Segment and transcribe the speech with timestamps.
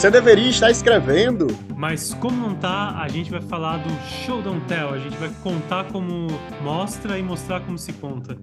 [0.00, 1.46] Você deveria estar escrevendo.
[1.76, 3.90] Mas como não tá, a gente vai falar do
[4.24, 4.94] show don't tell.
[4.94, 6.26] A gente vai contar como
[6.62, 8.34] mostra e mostrar como se conta.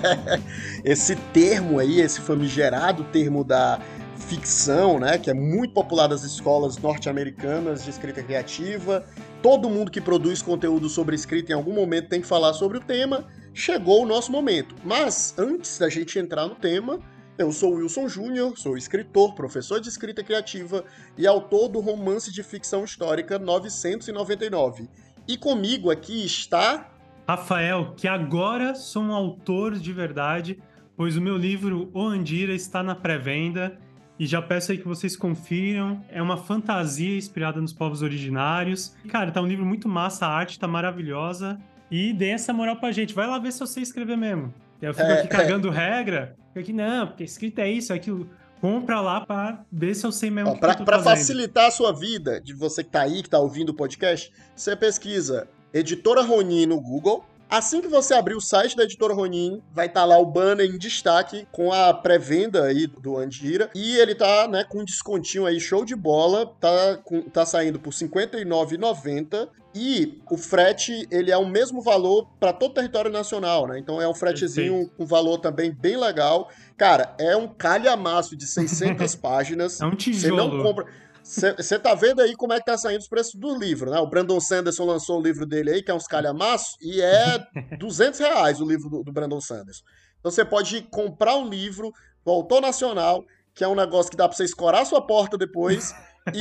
[0.82, 3.78] esse termo aí, esse famigerado termo da
[4.16, 9.04] ficção, né, que é muito popular das escolas norte-americanas de escrita criativa.
[9.42, 12.80] Todo mundo que produz conteúdo sobre escrita em algum momento tem que falar sobre o
[12.80, 13.26] tema.
[13.52, 14.74] Chegou o nosso momento.
[14.82, 16.98] Mas antes da gente entrar no tema,
[17.38, 20.84] eu sou Wilson Júnior, sou escritor, professor de escrita criativa
[21.16, 24.88] e autor do romance de ficção histórica 999.
[25.26, 26.90] E comigo aqui está.
[27.28, 30.58] Rafael, que agora sou um autor de verdade,
[30.96, 33.78] pois o meu livro O Andira está na pré-venda
[34.18, 36.02] e já peço aí que vocês confiram.
[36.08, 38.96] É uma fantasia inspirada nos povos originários.
[39.08, 41.56] Cara, tá um livro muito massa, a arte tá maravilhosa.
[41.88, 43.14] E dê essa moral pra gente.
[43.14, 44.52] Vai lá ver se eu sei escrever mesmo.
[44.82, 45.70] Eu fico é, aqui cagando é.
[45.70, 46.36] regra.
[46.60, 48.28] Aqui, não, porque escrito é isso, é aquilo.
[48.60, 50.58] Compra lá pra ver se eu sei mesmo.
[50.58, 54.32] Pra facilitar a sua vida, de você que tá aí, que tá ouvindo o podcast,
[54.54, 59.62] você pesquisa Editora Ronin no Google Assim que você abrir o site da editora Ronin,
[59.72, 63.70] vai estar tá lá o banner em destaque com a pré-venda aí do Andira.
[63.74, 66.46] E ele tá, né, com um descontinho aí, show de bola.
[66.60, 69.48] Tá, com, tá saindo por R$ 59,90.
[69.74, 73.78] E o frete, ele é o mesmo valor para todo o território nacional, né?
[73.78, 76.50] Então é um fretezinho com valor também bem legal.
[76.76, 79.80] Cara, é um calhamaço de 600 páginas.
[79.80, 80.36] É um tijolo.
[80.36, 80.86] Você não compra...
[81.28, 83.98] Você tá vendo aí como é que tá saindo os preços do livro, né?
[83.98, 87.46] O Brandon Sanderson lançou o livro dele aí, que é uns calhamaços, e é
[87.78, 89.84] 200 reais o livro do, do Brandon Sanderson.
[90.18, 91.92] Então você pode comprar um livro
[92.24, 93.22] do autor nacional,
[93.54, 95.94] que é um negócio que dá pra você escorar a sua porta depois,
[96.34, 96.40] e,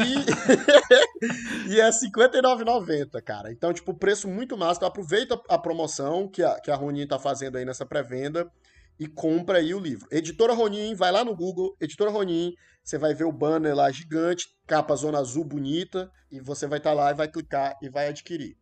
[1.70, 3.52] e é R$59,90, cara.
[3.52, 4.78] Então, tipo, preço muito massa.
[4.78, 8.50] Então aproveita a promoção que a, que a Ronin tá fazendo aí nessa pré-venda
[8.98, 10.08] e compra aí o livro.
[10.12, 12.54] Editora Ronin, vai lá no Google, Editora Ronin,
[12.88, 16.92] você vai ver o banner lá gigante, capa zona azul bonita, e você vai estar
[16.92, 18.56] tá lá e vai clicar e vai adquirir.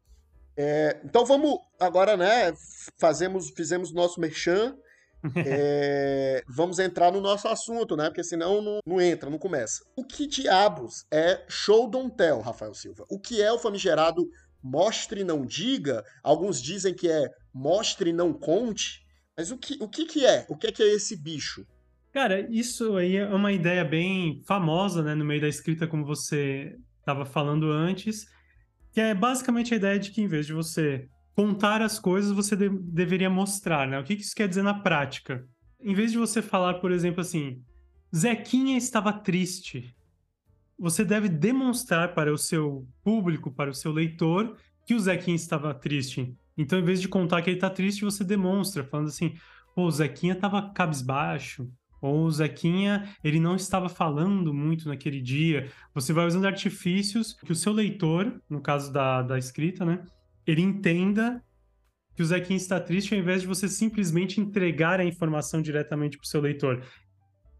[0.57, 2.51] É, então vamos agora, né?
[2.97, 4.75] Fazemos, fizemos nosso merchan.
[5.43, 8.09] É, vamos entrar no nosso assunto, né?
[8.09, 9.83] Porque senão não, não entra, não começa.
[9.95, 13.05] O que diabos é show don't tell, Rafael Silva?
[13.09, 14.23] O que é o famigerado
[14.61, 16.03] mostre não diga?
[16.21, 19.03] Alguns dizem que é mostre não conte.
[19.35, 20.45] Mas o que, o que, que é?
[20.47, 21.65] O que é, que é esse bicho?
[22.15, 26.73] Cara, isso aí é uma ideia bem famosa, né, no meio da escrita, como você
[26.97, 28.25] estava falando antes,
[28.93, 32.55] que é basicamente a ideia de que em vez de você contar as coisas, você
[32.55, 33.99] de deveria mostrar, né?
[33.99, 35.45] O que, que isso quer dizer na prática?
[35.77, 37.61] Em vez de você falar, por exemplo, assim,
[38.15, 39.93] Zequinha estava triste,
[40.79, 44.55] você deve demonstrar para o seu público, para o seu leitor,
[44.87, 46.33] que o Zequinha estava triste.
[46.57, 49.33] Então, em vez de contar que ele está triste, você demonstra, falando assim:
[49.75, 51.69] pô, o Zequinha estava cabisbaixo,
[52.01, 55.69] ou o Zequinha, ele não estava falando muito naquele dia.
[55.93, 60.03] Você vai usando artifícios que o seu leitor, no caso da, da escrita, né?
[60.45, 61.41] Ele entenda
[62.15, 66.25] que o Zequinha está triste ao invés de você simplesmente entregar a informação diretamente para
[66.25, 66.81] o seu leitor.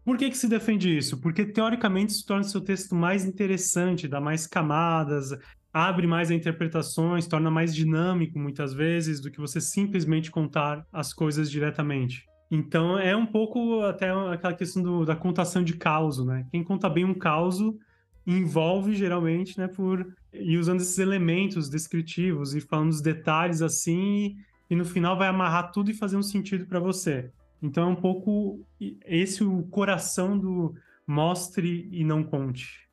[0.04, 1.20] Por que, que se defende isso?
[1.20, 5.30] Porque, teoricamente, isso torna o seu texto mais interessante, dá mais camadas,
[5.72, 11.50] abre mais interpretações, torna mais dinâmico, muitas vezes, do que você simplesmente contar as coisas
[11.50, 12.24] diretamente.
[12.50, 16.46] Então é um pouco até aquela questão do, da contação de causo, né?
[16.50, 17.78] Quem conta bem um causo
[18.26, 24.36] envolve geralmente, né, por ir usando esses elementos descritivos e falando os detalhes assim, e,
[24.70, 27.30] e no final vai amarrar tudo e fazer um sentido para você.
[27.62, 28.66] Então é um pouco
[29.04, 30.74] esse o coração do
[31.06, 32.85] mostre e não conte.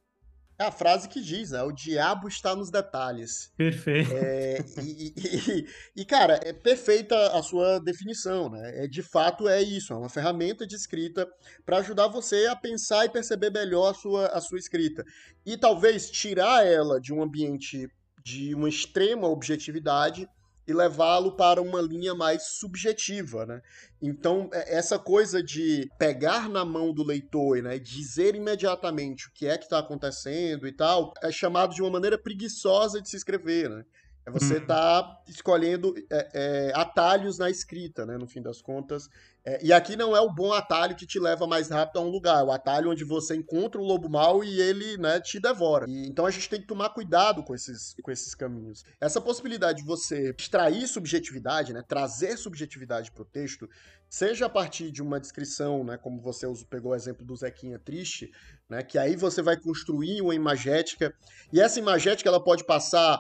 [0.63, 1.62] É a frase que diz, né?
[1.62, 3.51] O diabo está nos detalhes.
[3.57, 4.12] Perfeito.
[4.13, 8.85] É, e, e, e, cara, é perfeita a sua definição, né?
[8.85, 11.28] É, de fato é isso, é uma ferramenta de escrita
[11.66, 15.03] para ajudar você a pensar e perceber melhor a sua, a sua escrita.
[15.46, 17.90] E talvez tirar ela de um ambiente
[18.23, 20.29] de uma extrema objetividade
[20.67, 23.61] e levá-lo para uma linha mais subjetiva, né?
[24.01, 29.47] Então, é, essa coisa de pegar na mão do leitor, né, dizer imediatamente o que
[29.47, 33.69] é que está acontecendo e tal, é chamado de uma maneira preguiçosa de se escrever,
[33.69, 33.85] né?
[34.25, 34.65] É você uhum.
[34.65, 38.17] tá escolhendo é, é, atalhos na escrita, né?
[38.17, 39.09] No fim das contas.
[39.45, 42.09] É, e aqui não é o bom atalho que te leva mais rápido a um
[42.09, 42.41] lugar.
[42.41, 45.85] É o atalho onde você encontra o lobo mau e ele né, te devora.
[45.90, 48.85] E, então a gente tem que tomar cuidado com esses, com esses caminhos.
[49.01, 51.84] Essa possibilidade de você extrair subjetividade, né?
[51.85, 53.69] Trazer subjetividade para o texto,
[54.09, 55.97] seja a partir de uma descrição, né?
[55.97, 58.31] Como você pegou o exemplo do Zequinha Triste,
[58.69, 58.81] né?
[58.81, 61.13] Que aí você vai construir uma imagética.
[61.51, 63.19] E essa imagética ela pode passar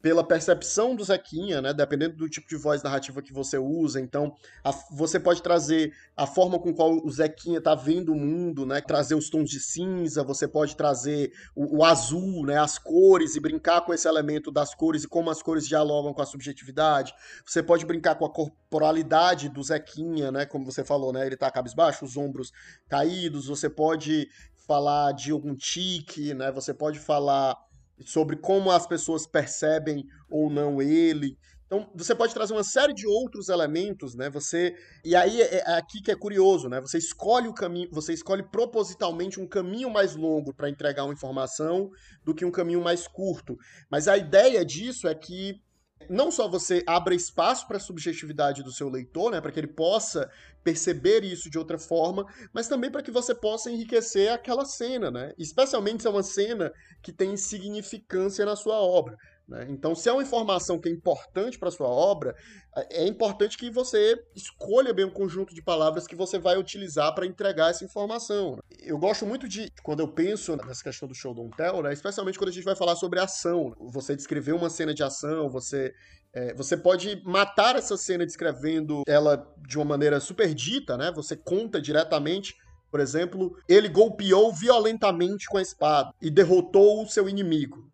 [0.00, 1.72] pela percepção do Zequinha, né?
[1.72, 4.00] Dependendo do tipo de voz narrativa que você usa.
[4.00, 8.64] Então, a, você pode trazer a forma com qual o Zequinha tá vendo o mundo,
[8.64, 8.80] né?
[8.80, 12.58] Trazer os tons de cinza, você pode trazer o, o, azul, né?
[12.58, 16.22] As cores e brincar com esse elemento das cores e como as cores dialogam com
[16.22, 17.12] a subjetividade.
[17.44, 20.46] Você pode brincar com a corporalidade do Zequinha, né?
[20.46, 21.26] Como você falou, né?
[21.26, 22.52] Ele tá cabisbaixo, os ombros
[22.88, 23.48] caídos.
[23.48, 24.28] Você pode
[24.68, 26.52] falar de algum tique, né?
[26.52, 27.56] Você pode falar
[28.04, 31.36] sobre como as pessoas percebem ou não ele.
[31.68, 34.30] Então, você pode trazer uma série de outros elementos, né?
[34.30, 34.74] Você
[35.04, 36.80] e aí é, é aqui que é curioso, né?
[36.80, 41.90] Você escolhe o caminho, você escolhe propositalmente um caminho mais longo para entregar uma informação
[42.24, 43.54] do que um caminho mais curto.
[43.90, 45.60] Mas a ideia disso é que
[46.08, 49.66] não só você abra espaço para a subjetividade do seu leitor, né, para que ele
[49.66, 50.30] possa
[50.62, 55.32] perceber isso de outra forma, mas também para que você possa enriquecer aquela cena, né?
[55.38, 56.72] Especialmente se é uma cena
[57.02, 59.16] que tem significância na sua obra.
[59.48, 59.66] Né?
[59.70, 62.36] Então, se é uma informação que é importante para sua obra,
[62.76, 67.14] é, é importante que você escolha bem o conjunto de palavras que você vai utilizar
[67.14, 68.56] para entregar essa informação.
[68.56, 68.62] Né?
[68.80, 71.92] Eu gosto muito de, quando eu penso nessa questão do show don't tell, né?
[71.92, 73.74] especialmente quando a gente vai falar sobre ação.
[73.80, 75.94] Você descrever uma cena de ação, você
[76.34, 81.10] é, você pode matar essa cena descrevendo ela de uma maneira super dita, né?
[81.14, 82.54] Você conta diretamente
[82.90, 87.90] por exemplo, ele golpeou violentamente com a espada e derrotou o seu inimigo.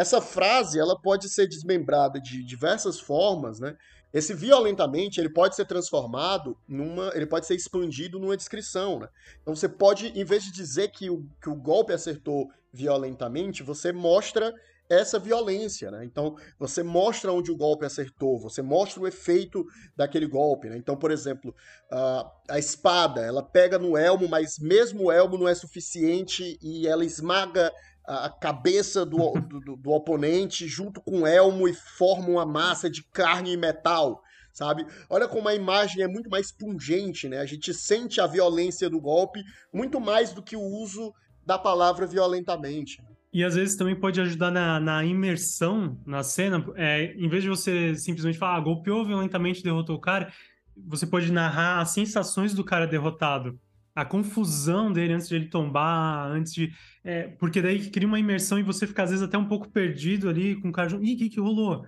[0.00, 3.76] Essa frase ela pode ser desmembrada de diversas formas, né?
[4.14, 9.10] Esse violentamente ele pode ser transformado numa, ele pode ser expandido numa descrição, né?
[9.42, 13.92] Então você pode, em vez de dizer que o, que o golpe acertou violentamente, você
[13.92, 14.54] mostra
[14.88, 16.02] essa violência, né?
[16.02, 20.78] Então você mostra onde o golpe acertou, você mostra o efeito daquele golpe, né?
[20.78, 21.54] Então, por exemplo,
[21.92, 26.88] a, a espada, ela pega no elmo, mas mesmo o elmo não é suficiente e
[26.88, 27.70] ela esmaga
[28.10, 33.04] a cabeça do, do, do, oponente junto com o elmo e forma uma massa de
[33.04, 34.20] carne e metal,
[34.52, 34.84] sabe?
[35.08, 37.38] Olha como a imagem é muito mais pungente, né?
[37.38, 41.14] A gente sente a violência do golpe muito mais do que o uso
[41.46, 43.00] da palavra violentamente.
[43.32, 46.64] E às vezes também pode ajudar na, na imersão na cena.
[46.74, 50.32] É, em vez de você simplesmente falar, ah, golpeou violentamente, derrotou o cara,
[50.76, 53.56] você pode narrar as sensações do cara derrotado
[53.94, 56.72] a confusão dele antes de ele tombar, antes de.
[57.04, 60.28] É, porque daí cria uma imersão e você fica, às vezes, até um pouco perdido
[60.28, 60.92] ali com o cara.
[61.00, 61.84] Ih, o que, que rolou?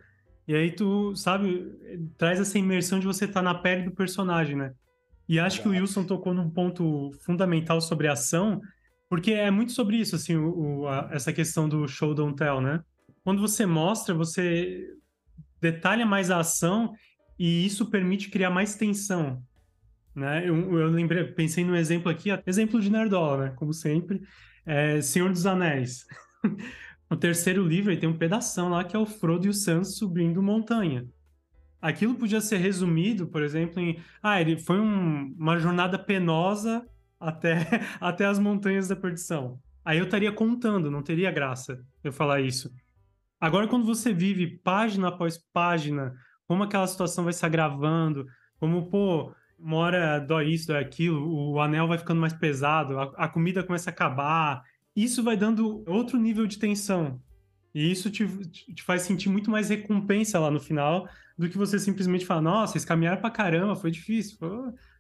[0.46, 1.72] E aí tu, sabe,
[2.18, 4.72] traz essa imersão de você estar tá na pele do personagem, né?
[5.28, 5.62] E acho Exato.
[5.62, 8.60] que o Wilson tocou num ponto fundamental sobre a ação,
[9.08, 12.80] porque é muito sobre isso, assim, o, a, essa questão do show don't tell, né?
[13.22, 14.88] Quando você mostra, você
[15.60, 16.92] detalha mais a ação
[17.38, 19.42] e isso permite criar mais tensão.
[20.14, 20.48] Né?
[20.48, 23.52] Eu, eu lembrei, pensei no exemplo aqui, exemplo de Nerdola, né?
[23.56, 24.20] Como sempre,
[24.66, 26.06] é Senhor dos Anéis.
[27.10, 30.42] no terceiro livro tem um pedação lá que é o Frodo e o Sam subindo
[30.42, 31.06] montanha.
[31.80, 36.86] Aquilo podia ser resumido, por exemplo, em ah, ele foi um, uma jornada penosa
[37.18, 37.56] até,
[38.00, 39.58] até as montanhas da perdição.
[39.84, 42.70] Aí eu estaria contando, não teria graça eu falar isso.
[43.40, 46.14] Agora, quando você vive página após página,
[46.46, 48.26] como aquela situação vai se agravando,
[48.60, 53.04] como, pô, uma hora dói isso, dói aquilo, o anel vai ficando mais pesado, a,
[53.16, 54.64] a, comida começa a acabar.
[54.94, 57.20] Isso vai dando outro nível de tensão.
[57.74, 61.78] E isso te, te faz sentir muito mais recompensa lá no final do que você
[61.78, 64.50] simplesmente falar, nossa, eles caminharam pra caramba, foi difícil, foi,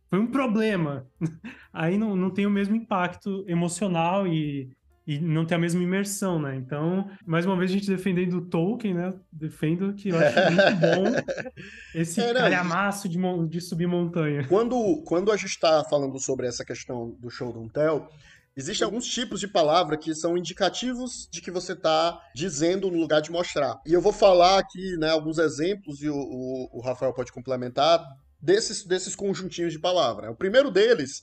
[0.08, 1.06] foi um problema.
[1.72, 4.70] Aí não, não tem o mesmo impacto emocional e,
[5.06, 6.54] e não tem a mesma imersão, né?
[6.56, 9.12] Então, mais uma vez a gente defendendo o Tolkien, né?
[9.32, 11.52] Defendo que eu acho muito bom
[11.94, 13.18] esse é, calhamaço de,
[13.48, 14.46] de subir montanha.
[14.48, 18.08] Quando, quando a gente está falando sobre essa questão do show don't tell,
[18.54, 23.22] Existem alguns tipos de palavra que são indicativos de que você está dizendo no lugar
[23.22, 23.80] de mostrar.
[23.86, 28.04] E eu vou falar aqui né, alguns exemplos, e o, o, o Rafael pode complementar,
[28.38, 30.30] desses, desses conjuntinhos de palavra.
[30.30, 31.22] O primeiro deles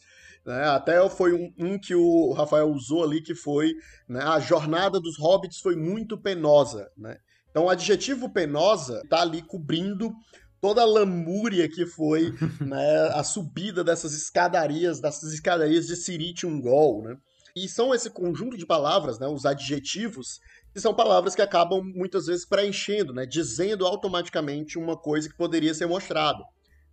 [0.50, 0.68] né?
[0.68, 3.76] Até foi um, um, que o Rafael usou ali, que foi
[4.08, 6.90] né, a jornada dos hobbits foi muito penosa.
[6.98, 7.18] Né?
[7.52, 10.12] Então, o adjetivo penosa está ali cobrindo
[10.60, 17.04] toda a lamúria que foi né, a subida dessas escadarias, dessas escadarias de Sirit Ungol,
[17.04, 17.16] né?
[17.56, 20.40] E são esse conjunto de palavras, né, os adjetivos,
[20.74, 25.74] que são palavras que acabam muitas vezes preenchendo, né, dizendo automaticamente uma coisa que poderia
[25.74, 26.44] ser mostrada.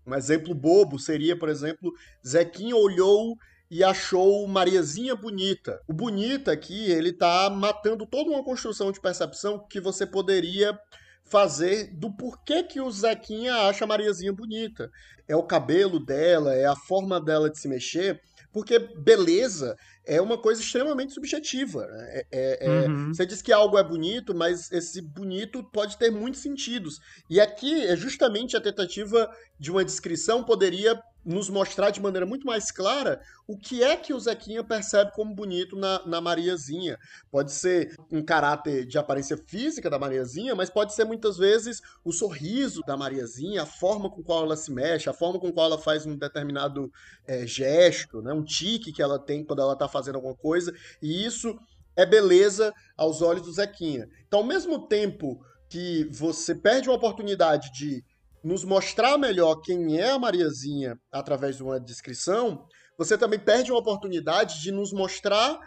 [0.07, 1.93] Um exemplo bobo seria, por exemplo,
[2.27, 3.37] Zequinha olhou
[3.71, 5.81] e achou Mariazinha bonita.
[5.89, 10.79] O bonita aqui, ele tá matando toda uma construção de percepção que você poderia
[11.25, 14.91] fazer do porquê que o Zequinha acha Mariazinha bonita.
[15.27, 18.23] É o cabelo dela, é a forma dela de se mexer,
[18.57, 21.87] porque beleza é uma coisa extremamente subjetiva.
[21.87, 22.09] Né?
[22.09, 23.13] É, é, é, Uhum.
[23.13, 26.99] Você diz que algo é bonito, mas esse bonito pode ter muitos sentidos.
[27.29, 32.47] E aqui é justamente a tentativa de uma descrição poderia nos mostrar de maneira muito
[32.47, 36.97] mais clara o que é que o Zequinha percebe como bonito na, na Mariazinha.
[37.31, 42.13] Pode ser um caráter de aparência física da Mariazinha, mas pode ser muitas vezes o
[42.13, 45.79] sorriso da Mariazinha, a forma com qual ela se mexe, a forma com qual ela
[45.79, 46.91] faz um determinado
[47.27, 48.33] é, gesto, né?
[48.33, 50.73] um tique que ela tem quando ela está fazendo alguma coisa.
[51.03, 51.59] E isso
[51.97, 54.09] é beleza aos olhos do Zequinha.
[54.29, 58.05] Então, ao mesmo tempo que você perde uma oportunidade de
[58.47, 62.65] nos mostrar melhor quem é a Mariazinha através de uma descrição,
[62.97, 65.59] você também perde uma oportunidade de nos mostrar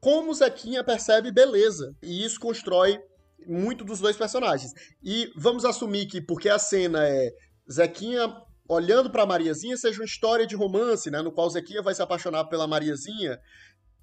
[0.00, 1.94] como Zequinha percebe beleza.
[2.02, 2.98] E isso constrói
[3.46, 4.72] muito dos dois personagens.
[5.04, 7.30] E vamos assumir que, porque a cena é
[7.72, 8.28] Zequinha
[8.68, 12.46] olhando para Mariazinha, seja uma história de romance, né, no qual Zequinha vai se apaixonar
[12.46, 13.38] pela Mariazinha.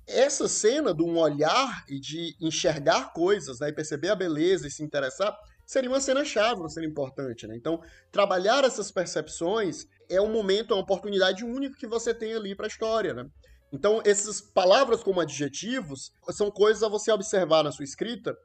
[0.08, 4.72] Essa cena de um olhar e de enxergar coisas, né, e perceber a beleza e
[4.72, 7.56] se interessar, seria uma cena chave, uma cena importante, né?
[7.56, 12.56] Então, trabalhar essas percepções é um momento, é uma oportunidade única que você tem ali
[12.56, 13.26] para a história, né?
[13.72, 18.36] Então, essas palavras como adjetivos são coisas a você observar na sua escrita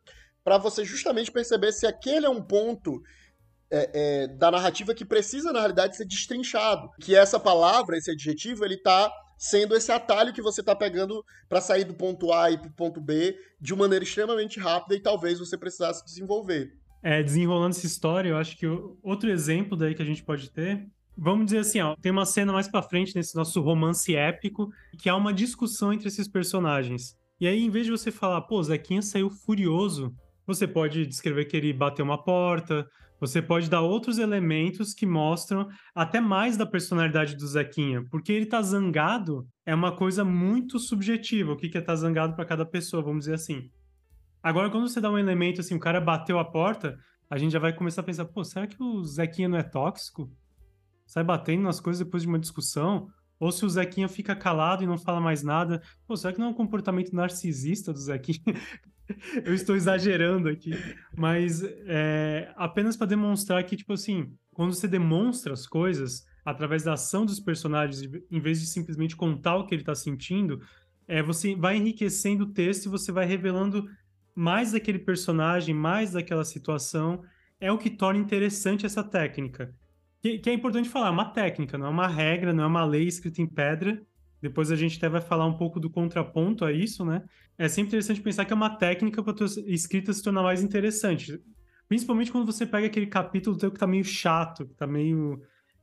[0.43, 3.03] para você justamente perceber se aquele é um ponto
[3.71, 6.89] é, é, da narrativa que precisa, na realidade, ser destrinchado.
[7.01, 11.61] Que essa palavra, esse adjetivo, ele está sendo esse atalho que você está pegando para
[11.61, 15.39] sair do ponto A e para o ponto B de maneira extremamente rápida e talvez
[15.39, 16.73] você precisasse desenvolver.
[17.03, 18.67] É, desenrolando essa história, eu acho que
[19.03, 20.87] outro exemplo daí que a gente pode ter,
[21.17, 25.09] vamos dizer assim, ó, tem uma cena mais para frente nesse nosso romance épico, que
[25.09, 27.17] há uma discussão entre esses personagens.
[27.41, 30.13] E aí, em vez de você falar, pô, Zequinha saiu furioso,
[30.47, 32.87] você pode descrever que ele bateu uma porta,
[33.21, 38.47] você pode dar outros elementos que mostram até mais da personalidade do Zequinha, porque ele
[38.47, 43.03] tá zangado é uma coisa muito subjetiva, o que é tá zangado para cada pessoa,
[43.03, 43.71] vamos dizer assim.
[44.49, 47.59] Agora, quando você dá um elemento assim, o cara bateu a porta, a gente já
[47.59, 50.33] vai começar a pensar, pô, será que o Zequinha não é tóxico?
[51.07, 53.09] Sai batendo nas coisas depois de uma discussão?
[53.39, 56.47] Ou se o Zequinha fica calado e não fala mais nada, pô, será que não
[56.47, 58.41] é um comportamento narcisista do Zequinha?
[59.45, 60.71] Eu estou exagerando aqui,
[61.15, 66.95] mas é, apenas para demonstrar que, tipo assim, quando você demonstra as coisas através da
[66.95, 70.59] ação dos personagens, em vez de simplesmente contar o que ele está sentindo,
[71.07, 73.85] é, você vai enriquecendo o texto e você vai revelando
[74.39, 77.25] mais daquele personagem, mais daquela situação,
[77.61, 79.75] é o que torna interessante essa técnica.
[80.23, 82.85] Que, que, é importante falar, é uma técnica, não é uma regra, não é uma
[82.85, 84.01] lei escrita em pedra.
[84.41, 87.25] Depois a gente até vai falar um pouco do contraponto a isso, né?
[87.59, 90.63] É sempre interessante pensar que é uma técnica para a tua escrita se tornar mais
[90.63, 91.41] interessante.
[91.89, 95.43] Principalmente quando você pega aquele capítulo teu que tá meio chato, que tá meio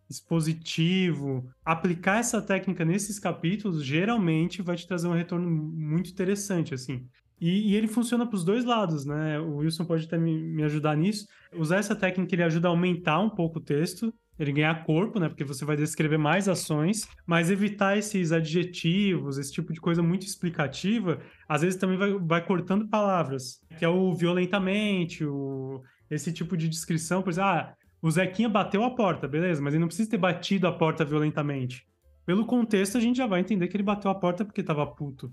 [0.10, 1.46] expositivo.
[1.66, 7.06] Aplicar essa técnica nesses capítulos geralmente vai te trazer um retorno muito interessante, assim.
[7.40, 9.40] E, e, ele funciona para os dois lados, né?
[9.40, 11.28] O Wilson pode até me, me, ajudar nisso.
[11.54, 15.28] Usar essa técnica ele ajuda a aumentar um pouco o texto, ele ganhar corpo, né?
[15.28, 20.26] Porque você vai descrever mais ações, mas evitar esses adjetivos, esse tipo de coisa muito
[20.26, 26.56] explicativa, às vezes também vai, vai cortando palavras, que é o violentamente, o, esse tipo
[26.56, 30.10] de descrição, por exemplo, ah, o Zequinha bateu a porta, beleza, mas ele não precisa
[30.10, 31.86] ter batido a porta violentamente.
[32.26, 35.32] Pelo contexto, a gente já vai entender que ele bateu a porta porque estava puto.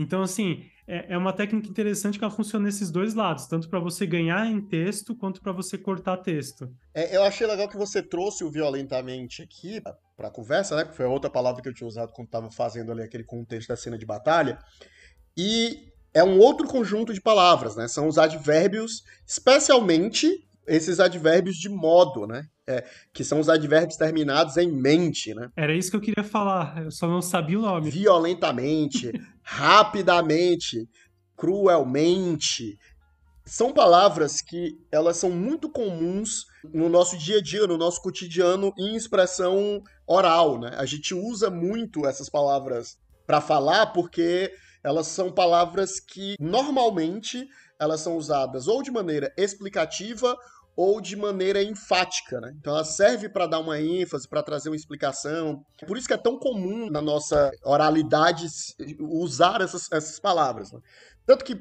[0.00, 3.78] Então, assim, é, é, uma técnica interessante que ela funciona nesses dois lados, tanto para
[3.78, 6.74] você ganhar em texto quanto para você cortar texto.
[6.94, 9.78] É, eu achei legal que você trouxe o violentamente aqui
[10.16, 10.86] para a conversa, né?
[10.86, 13.76] Que foi outra palavra que eu tinha usado quando estava fazendo ali aquele contexto da
[13.76, 14.58] cena de batalha.
[15.36, 17.86] E é um outro conjunto de palavras, né?
[17.86, 22.46] São os advérbios, especialmente esses advérbios de modo, né?
[22.66, 25.50] É, que são os advérbios terminados em mente, né?
[25.56, 27.90] Era isso que eu queria falar, eu só não sabia o nome.
[27.90, 29.10] Violentamente,
[29.42, 30.88] rapidamente,
[31.36, 32.78] cruelmente.
[33.44, 38.72] São palavras que elas são muito comuns no nosso dia a dia, no nosso cotidiano,
[38.78, 40.70] em expressão oral, né?
[40.76, 42.96] A gente usa muito essas palavras
[43.26, 44.52] para falar porque
[44.84, 47.48] elas são palavras que normalmente
[47.80, 50.36] elas são usadas ou de maneira explicativa
[50.76, 52.54] ou de maneira enfática, né?
[52.58, 55.62] Então ela serve para dar uma ênfase, para trazer uma explicação.
[55.86, 58.46] Por isso que é tão comum na nossa oralidade
[58.98, 60.72] usar essas, essas palavras.
[60.72, 60.80] Né?
[61.26, 61.60] Tanto que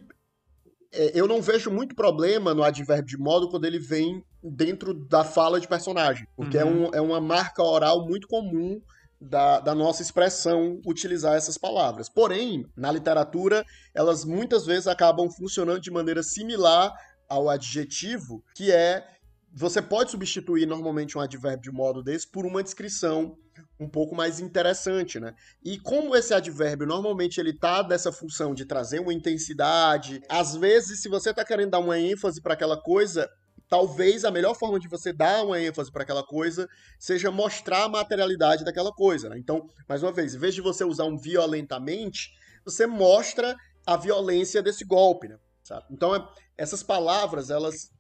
[0.92, 5.24] é, eu não vejo muito problema no advérbio de modo quando ele vem dentro da
[5.24, 6.63] fala de personagem, porque uhum.
[6.63, 8.82] é, um, é uma marca oral muito comum
[9.22, 12.08] da, da, nossa expressão utilizar essas palavras.
[12.08, 16.94] Porém, na literatura, elas muitas vezes acabam funcionando de maneira similar
[17.30, 19.06] ao adjetivo, que é
[19.54, 23.36] você pode substituir normalmente um advérbio de modo desse por uma descrição
[23.80, 25.34] um pouco mais interessante, né?
[25.64, 31.02] E como esse advérbio normalmente ele tá dessa função de trazer uma intensidade, às vezes
[31.02, 33.30] se você tá querendo dar uma ênfase para aquela coisa,
[33.68, 36.68] talvez a melhor forma de você dar uma ênfase para aquela coisa
[36.98, 39.38] seja mostrar a materialidade daquela coisa, né?
[39.38, 42.30] Então, mais uma vez, em vez de você usar um violentamente,
[42.64, 43.56] você mostra
[43.86, 45.38] a violência desse golpe, né?
[45.70, 45.86] Sabe?
[45.92, 47.92] Então, é, essas palavras, elas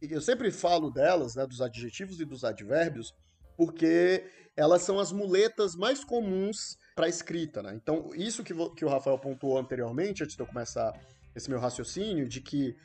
[0.00, 3.12] eu sempre falo delas, né, dos adjetivos e dos advérbios,
[3.56, 4.24] porque
[4.56, 7.74] elas são as muletas mais comuns para escrita, né?
[7.74, 10.92] Então, isso que, que o Rafael pontuou anteriormente, antes de eu começar
[11.34, 12.76] esse meu raciocínio, de que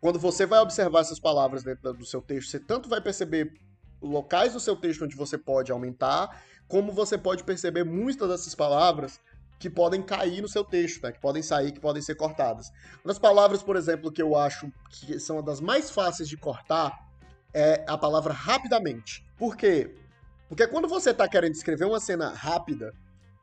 [0.00, 3.52] quando você vai observar essas palavras dentro do seu texto, você tanto vai perceber
[4.00, 9.20] locais do seu texto onde você pode aumentar, como você pode perceber muitas dessas palavras
[9.58, 11.12] que podem cair no seu texto, né?
[11.12, 12.68] que podem sair, que podem ser cortadas.
[13.04, 16.92] Uma das palavras, por exemplo, que eu acho que são das mais fáceis de cortar
[17.52, 19.24] é a palavra rapidamente.
[19.38, 19.94] Por quê?
[20.48, 22.92] Porque quando você está querendo escrever uma cena rápida,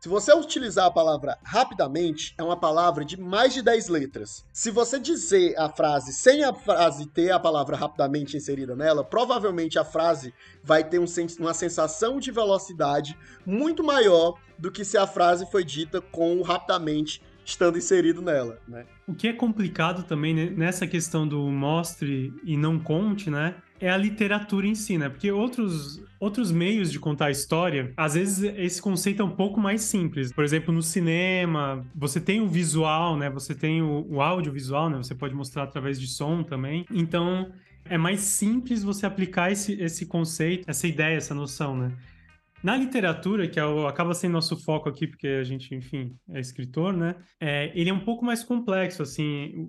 [0.01, 4.43] se você utilizar a palavra rapidamente, é uma palavra de mais de 10 letras.
[4.51, 9.77] Se você dizer a frase sem a frase ter a palavra rapidamente inserida nela, provavelmente
[9.77, 11.05] a frase vai ter um,
[11.39, 13.15] uma sensação de velocidade
[13.45, 18.87] muito maior do que se a frase foi dita com rapidamente estando inserido nela, né?
[19.07, 23.55] O que é complicado também né, nessa questão do mostre e não conte, né?
[23.81, 25.09] É a literatura em si, né?
[25.09, 29.59] Porque outros, outros meios de contar a história, às vezes esse conceito é um pouco
[29.59, 30.31] mais simples.
[30.31, 33.29] Por exemplo, no cinema, você tem o visual, né?
[33.31, 34.97] Você tem o, o audiovisual, né?
[34.97, 36.85] Você pode mostrar através de som também.
[36.91, 37.51] Então,
[37.85, 41.91] é mais simples você aplicar esse, esse conceito, essa ideia, essa noção, né?
[42.63, 46.39] Na literatura, que é o, acaba sendo nosso foco aqui, porque a gente, enfim, é
[46.39, 47.15] escritor, né?
[47.39, 49.67] É, ele é um pouco mais complexo, assim.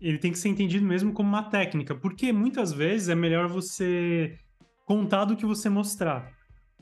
[0.00, 4.38] Ele tem que ser entendido mesmo como uma técnica, porque muitas vezes é melhor você
[4.86, 6.32] contar do que você mostrar.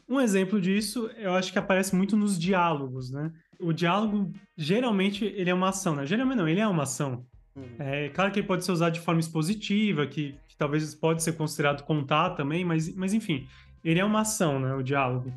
[0.08, 3.32] Um exemplo disso, eu acho que aparece muito nos diálogos, né?
[3.58, 6.06] O diálogo, geralmente, ele é uma ação, né?
[6.06, 7.26] Geralmente não, ele é uma ação.
[7.56, 7.64] Uhum.
[7.78, 11.32] É claro que ele pode ser usado de forma expositiva, que, que talvez pode ser
[11.32, 13.48] considerado contar também, mas, mas enfim,
[13.82, 14.74] ele é uma ação, né?
[14.74, 15.32] O diálogo.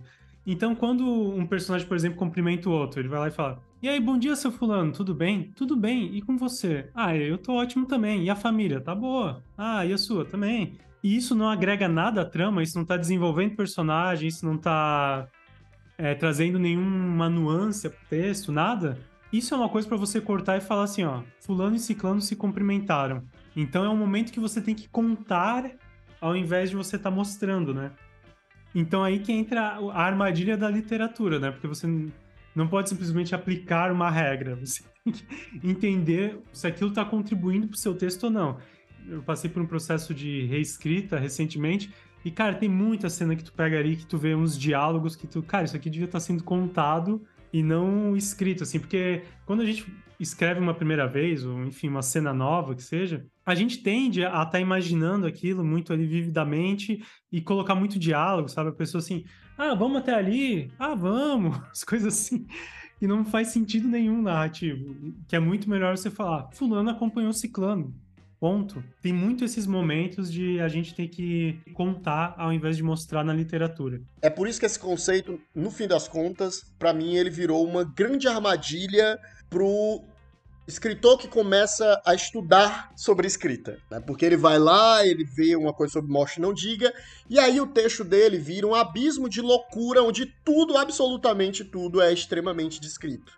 [0.45, 3.87] Então, quando um personagem, por exemplo, cumprimenta o outro, ele vai lá e fala: E
[3.87, 5.53] aí, bom dia, seu fulano, tudo bem?
[5.55, 6.89] Tudo bem, e com você?
[6.93, 8.25] Ah, eu tô ótimo também.
[8.25, 8.81] E a família?
[8.81, 9.41] Tá boa.
[9.57, 10.77] Ah, e a sua também.
[11.01, 15.29] E isso não agrega nada à trama, isso não tá desenvolvendo personagem, isso não tá
[15.97, 18.99] é, trazendo nenhuma nuance pro texto, nada.
[19.31, 22.35] Isso é uma coisa para você cortar e falar assim, ó, fulano e ciclano se
[22.35, 23.23] cumprimentaram.
[23.55, 25.71] Então é um momento que você tem que contar
[26.19, 27.91] ao invés de você estar tá mostrando, né?
[28.75, 31.49] Então aí que entra a armadilha da literatura, né?
[31.49, 31.87] Porque você
[32.59, 35.25] não pode simplesmente aplicar uma regra, você tem que
[35.63, 38.57] entender se aquilo está contribuindo para o seu texto ou não.
[39.07, 41.89] Eu passei por um processo de reescrita recentemente
[42.23, 45.25] e, cara, tem muita cena que tu pega ali que tu vê uns diálogos que
[45.25, 49.61] tu, cara, isso aqui devia estar tá sendo contado e não escrito, assim, porque quando
[49.61, 49.85] a gente
[50.19, 54.27] escreve uma primeira vez, ou enfim, uma cena nova que seja, a gente tende a
[54.27, 58.69] estar tá imaginando aquilo muito ali vividamente e colocar muito diálogo, sabe?
[58.69, 59.23] A pessoa assim,
[59.57, 62.45] ah, vamos até ali, ah, vamos, as coisas assim.
[63.01, 65.13] E não faz sentido nenhum narrativo.
[65.25, 67.95] Que é muito melhor você falar, fulano acompanhou ciclano.
[68.39, 68.81] Ponto.
[69.01, 73.33] Tem muito esses momentos de a gente ter que contar ao invés de mostrar na
[73.33, 74.01] literatura.
[74.21, 77.83] É por isso que esse conceito, no fim das contas, para mim ele virou uma
[77.83, 80.01] grande armadilha pro
[80.69, 83.99] escritor que começa a estudar sobre escrita, né?
[83.99, 86.93] porque ele vai lá, ele vê uma coisa sobre Mostre Não Diga,
[87.27, 92.13] e aí o texto dele vira um abismo de loucura onde tudo, absolutamente tudo, é
[92.13, 93.33] extremamente descrito.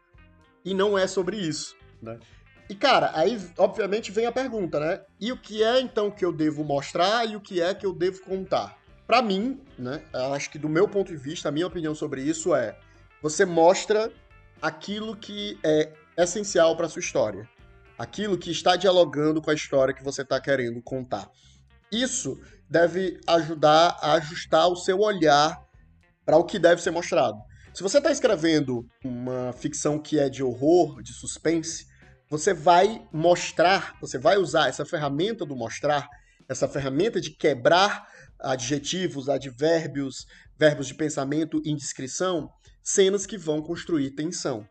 [0.64, 2.20] E não é sobre isso, né?
[2.72, 5.02] E cara, aí obviamente vem a pergunta, né?
[5.20, 7.92] E o que é então que eu devo mostrar e o que é que eu
[7.92, 8.78] devo contar?
[9.06, 10.02] Para mim, né?
[10.34, 12.80] Acho que do meu ponto de vista, a minha opinião sobre isso é:
[13.22, 14.10] você mostra
[14.62, 17.46] aquilo que é essencial para sua história.
[18.00, 21.30] Aquilo que está dialogando com a história que você está querendo contar.
[21.92, 25.62] Isso deve ajudar a ajustar o seu olhar
[26.26, 27.38] para o que deve ser mostrado.
[27.74, 31.91] Se você está escrevendo uma ficção que é de horror, de suspense,
[32.32, 36.08] você vai mostrar, você vai usar essa ferramenta do mostrar,
[36.48, 38.08] essa ferramenta de quebrar
[38.40, 40.26] adjetivos, advérbios,
[40.58, 42.50] verbos de pensamento em descrição,
[42.82, 44.66] cenas que vão construir tensão.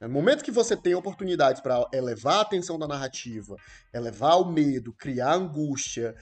[0.00, 3.54] No momento que você tem oportunidades para elevar a tensão da narrativa,
[3.94, 6.12] elevar o medo, criar angústia,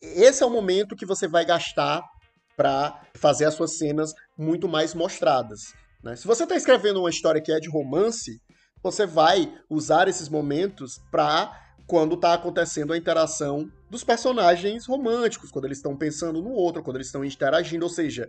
[0.00, 2.02] esse é o momento que você vai gastar
[2.56, 5.74] para fazer as suas cenas muito mais mostradas.
[6.02, 6.16] Né?
[6.16, 8.40] Se você está escrevendo uma história que é de romance,
[8.82, 15.64] você vai usar esses momentos para quando está acontecendo a interação dos personagens românticos, quando
[15.64, 18.28] eles estão pensando no outro, quando eles estão interagindo, ou seja,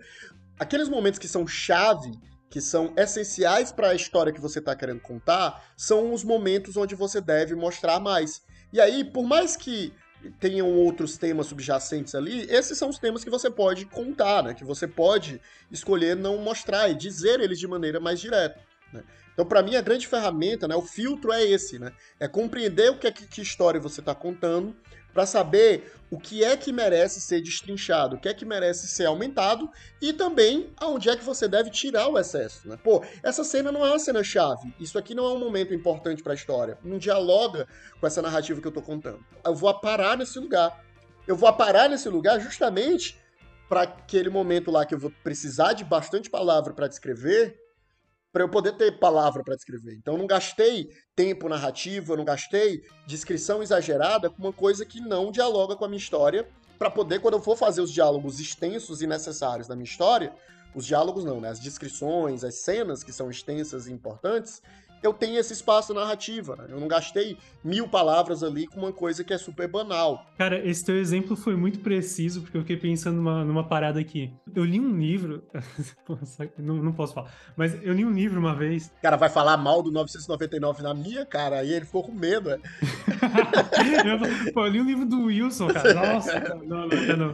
[0.60, 2.12] aqueles momentos que são chave,
[2.50, 6.96] que são essenciais para a história que você está querendo contar, são os momentos onde
[6.96, 8.42] você deve mostrar mais.
[8.74, 9.94] E aí, por mais que
[10.40, 14.54] tenham outros temas subjacentes ali, esses são os temas que você pode contar, né?
[14.54, 18.60] Que você pode escolher não mostrar e dizer eles de maneira mais direta.
[18.92, 19.04] Né?
[19.42, 21.92] Então, para mim, a grande ferramenta, né, o filtro é esse, né?
[22.20, 24.76] É compreender o que, é que, que história você está contando
[25.12, 29.06] para saber o que é que merece ser destrinchado, o que é que merece ser
[29.06, 29.68] aumentado
[30.00, 32.78] e também aonde é que você deve tirar o excesso, né?
[32.84, 36.22] Pô, essa cena não é uma cena chave, isso aqui não é um momento importante
[36.22, 37.68] para a história, não dialoga
[38.00, 39.26] com essa narrativa que eu tô contando.
[39.44, 40.86] Eu vou parar nesse lugar.
[41.28, 43.20] Eu vou parar nesse lugar justamente
[43.68, 47.61] para aquele momento lá que eu vou precisar de bastante palavra para descrever,
[48.32, 49.96] para eu poder ter palavra para descrever.
[49.96, 55.02] Então eu não gastei tempo narrativo, eu não gastei descrição exagerada com uma coisa que
[55.02, 56.48] não dialoga com a minha história,
[56.80, 60.34] para poder quando eu for fazer os diálogos extensos e necessários da minha história,
[60.74, 61.50] os diálogos não, né?
[61.50, 64.62] As descrições, as cenas que são extensas e importantes,
[65.02, 66.66] eu tenho esse espaço narrativa.
[66.70, 70.26] Eu não gastei mil palavras ali com uma coisa que é super banal.
[70.38, 74.32] Cara, esse teu exemplo foi muito preciso, porque eu fiquei pensando numa, numa parada aqui.
[74.54, 75.44] Eu li um livro.
[76.58, 78.92] não, não posso falar, mas eu li um livro uma vez.
[79.02, 82.60] Cara, vai falar mal do 999 na minha cara, aí ele ficou com medo, né?
[84.46, 85.94] eu, pô, eu li um livro do Wilson, cara.
[85.94, 87.34] Nossa, não, não, não.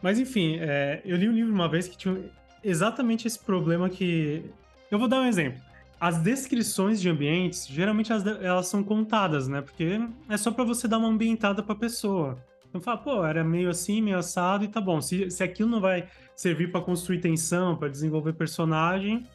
[0.00, 2.16] Mas enfim, é, eu li um livro uma vez que tinha
[2.64, 4.50] exatamente esse problema que.
[4.90, 5.60] Eu vou dar um exemplo
[6.02, 9.62] as descrições de ambientes, geralmente elas, elas são contadas, né?
[9.62, 12.36] Porque é só para você dar uma ambientada pra pessoa.
[12.68, 15.00] Então fala, pô, era meio assim, meio assado e tá bom.
[15.00, 19.28] Se, se aquilo não vai servir para construir tensão, para desenvolver personagem,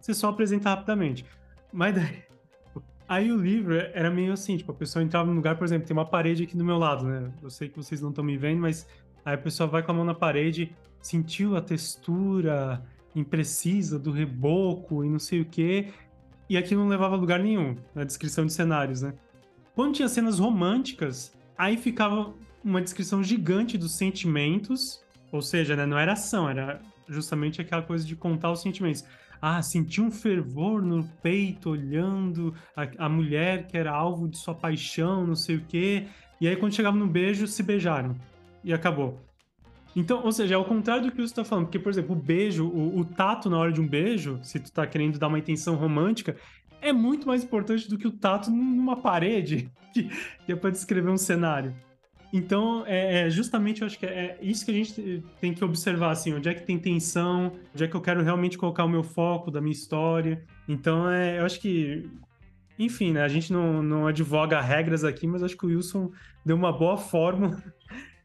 [0.00, 1.24] você só apresenta rapidamente.
[1.72, 2.24] Mas daí,
[3.08, 5.96] aí o livro era meio assim, tipo, a pessoa entrava num lugar, por exemplo, tem
[5.96, 7.30] uma parede aqui do meu lado, né?
[7.40, 8.88] Eu sei que vocês não estão me vendo, mas
[9.24, 12.82] aí a pessoa vai com a mão na parede, sentiu a textura
[13.14, 15.88] imprecisa do reboco e não sei o quê,
[16.48, 19.12] e aquilo não levava lugar nenhum na descrição de cenários, né?
[19.74, 22.34] Quando tinha cenas românticas, aí ficava
[22.64, 28.04] uma descrição gigante dos sentimentos, ou seja, né, não era ação, era justamente aquela coisa
[28.04, 29.04] de contar os sentimentos.
[29.40, 34.54] Ah, senti um fervor no peito olhando a, a mulher que era alvo de sua
[34.54, 36.06] paixão, não sei o quê.
[36.40, 38.16] E aí, quando chegava no beijo, se beijaram.
[38.64, 39.20] E acabou.
[39.96, 41.66] Então, ou seja, é o contrário do que você está falando.
[41.66, 44.70] Porque, por exemplo, o beijo, o, o, tato na hora de um beijo, se tu
[44.70, 46.36] tá querendo dar uma intenção romântica,
[46.80, 50.08] é muito mais importante do que o tato numa parede, que,
[50.44, 51.74] que é para descrever um cenário.
[52.32, 55.64] Então, é, é, justamente, eu acho que é, é isso que a gente tem que
[55.64, 58.88] observar, assim, onde é que tem tensão, onde é que eu quero realmente colocar o
[58.88, 60.44] meu foco da minha história.
[60.68, 62.06] Então, é, eu acho que,
[62.78, 66.12] enfim, né, a gente não, não advoga regras aqui, mas acho que o Wilson
[66.44, 67.62] deu uma boa fórmula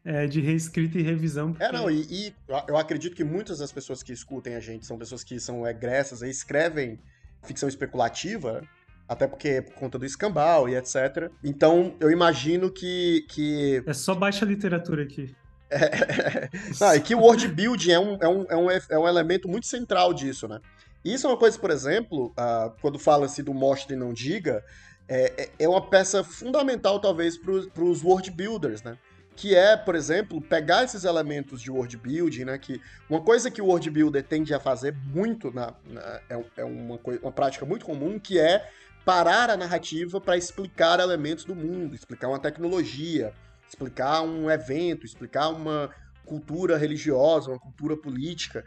[0.06, 1.54] é, de reescrita e revisão.
[1.54, 1.64] Porque...
[1.64, 2.34] É, não, e, e,
[2.68, 6.22] eu acredito que muitas das pessoas que escutem a gente são pessoas que são egressas
[6.22, 7.00] e escrevem
[7.44, 8.62] ficção especulativa,
[9.08, 11.32] até porque é por conta do escambau e etc.
[11.44, 13.26] Então, eu imagino que.
[13.30, 13.84] que...
[13.86, 15.34] É só baixa literatura aqui.
[15.70, 19.08] É, não, e que o world building é um, é, um, é, um, é um
[19.08, 20.60] elemento muito central disso, né?
[21.04, 24.64] Isso é uma coisa, por exemplo, uh, quando fala-se do Mostre e Não Diga,
[25.08, 28.98] é, é, é uma peça fundamental, talvez, para os world builders, né?
[29.36, 32.58] Que é, por exemplo, pegar esses elementos de world building, né?
[32.58, 36.64] Que uma coisa que o world builder tende a fazer muito na, na é, é
[36.64, 38.70] uma, uma prática muito comum, que é
[39.04, 43.34] parar a narrativa para explicar elementos do mundo, explicar uma tecnologia,
[43.68, 45.90] explicar um evento, explicar uma
[46.26, 48.64] cultura religiosa, uma cultura política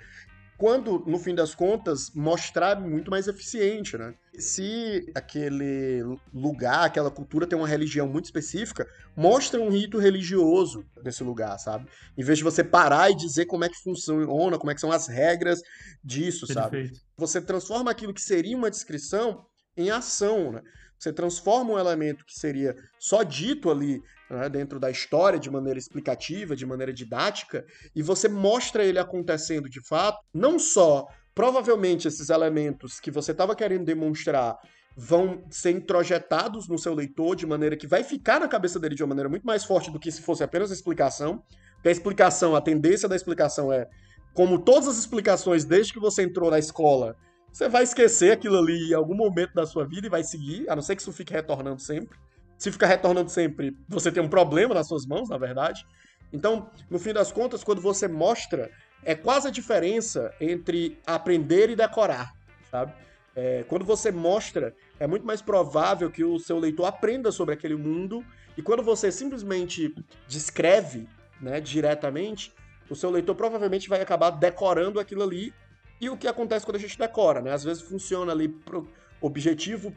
[0.58, 4.14] quando, no fim das contas, mostrar muito mais eficiente, né?
[4.38, 11.22] Se aquele lugar, aquela cultura tem uma religião muito específica, mostra um rito religioso nesse
[11.22, 11.86] lugar, sabe?
[12.16, 14.92] Em vez de você parar e dizer como é que funciona, como é que são
[14.92, 15.60] as regras
[16.02, 16.62] disso, Perfeito.
[16.62, 16.92] sabe?
[17.16, 19.44] Você transforma aquilo que seria uma descrição
[19.76, 20.62] em ação, né?
[20.98, 25.78] Você transforma um elemento que seria só dito ali né, dentro da história de maneira
[25.78, 32.30] explicativa, de maneira didática, e você mostra ele acontecendo de fato, não só provavelmente esses
[32.30, 34.56] elementos que você estava querendo demonstrar
[34.96, 39.02] vão ser introjetados no seu leitor de maneira que vai ficar na cabeça dele de
[39.02, 41.42] uma maneira muito mais forte do que se fosse apenas explicação.
[41.74, 43.86] Porque a explicação, a tendência da explicação é,
[44.32, 47.14] como todas as explicações desde que você entrou na escola,
[47.56, 50.76] você vai esquecer aquilo ali em algum momento da sua vida e vai seguir, a
[50.76, 52.18] não ser que isso fique retornando sempre.
[52.58, 55.82] Se ficar retornando sempre, você tem um problema nas suas mãos, na verdade.
[56.30, 58.70] Então, no fim das contas, quando você mostra,
[59.02, 62.30] é quase a diferença entre aprender e decorar,
[62.70, 62.92] sabe?
[63.34, 67.74] É, quando você mostra, é muito mais provável que o seu leitor aprenda sobre aquele
[67.74, 68.22] mundo,
[68.54, 69.94] e quando você simplesmente
[70.28, 71.08] descreve,
[71.40, 72.52] né, diretamente,
[72.90, 75.54] o seu leitor provavelmente vai acabar decorando aquilo ali
[76.00, 77.52] e o que acontece quando a gente decora, né?
[77.52, 78.88] Às vezes funciona ali pro
[79.20, 79.92] objetivo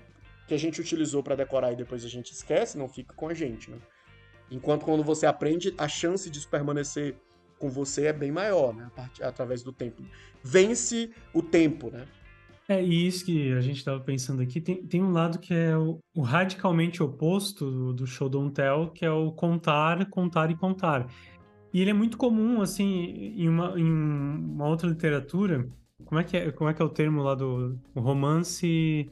[0.47, 3.33] que a gente utilizou para decorar e depois a gente esquece, não fica com a
[3.33, 3.77] gente, né?
[4.49, 7.15] Enquanto quando você aprende, a chance disso permanecer
[7.59, 8.89] com você é bem maior, né?
[9.21, 10.01] Através do tempo.
[10.43, 12.07] Vence o tempo, né?
[12.67, 15.75] É, e isso que a gente estava pensando aqui, tem, tem um lado que é
[15.75, 20.55] o, o radicalmente oposto do, do, show don't tell, que é o contar, contar e
[20.55, 21.07] contar.
[21.73, 25.67] E ele é muito comum, assim, em uma, em uma outra literatura,
[26.05, 29.09] como é que é, como é, que é o termo lá do romance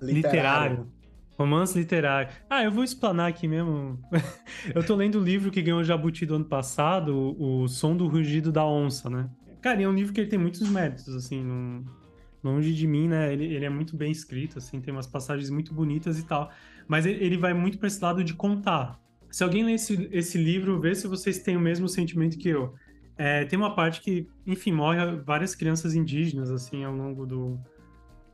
[0.00, 0.14] literário.
[0.14, 0.92] literário.
[1.38, 2.32] Romance literário.
[2.48, 3.98] Ah, eu vou explanar aqui mesmo.
[4.74, 7.96] eu tô lendo o livro que ganhou o Jabuti do ano passado, o, o Som
[7.96, 9.28] do Rugido da Onça, né?
[9.60, 11.84] Cara, é um livro que ele tem muitos méritos, assim,
[12.42, 13.32] longe de mim, né?
[13.32, 16.50] Ele, ele é muito bem escrito, assim, tem umas passagens muito bonitas e tal.
[16.88, 19.00] Mas ele, ele vai muito para esse lado de contar.
[19.30, 22.74] Se alguém lê esse, esse livro, vê se vocês têm o mesmo sentimento que eu.
[23.24, 27.56] É, tem uma parte que, enfim, morre várias crianças indígenas, assim, ao longo do,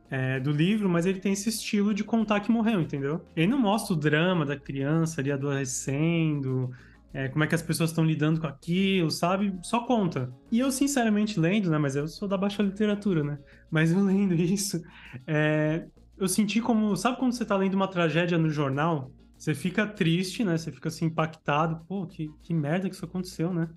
[0.09, 3.23] é, do livro, mas ele tem esse estilo de contar que morreu, entendeu?
[3.37, 6.71] Ele não mostra o drama da criança ali adoecendo,
[7.13, 9.55] é, como é que as pessoas estão lidando com aquilo, sabe?
[9.63, 10.33] Só conta.
[10.51, 11.77] E eu, sinceramente, lendo, né?
[11.77, 13.39] Mas eu sou da baixa literatura, né?
[13.71, 14.83] Mas eu lendo isso,
[15.27, 16.97] é, eu senti como.
[16.97, 19.13] Sabe quando você tá lendo uma tragédia no jornal?
[19.37, 20.57] Você fica triste, né?
[20.57, 21.85] Você fica assim impactado.
[21.87, 23.69] Pô, que, que merda que isso aconteceu, né?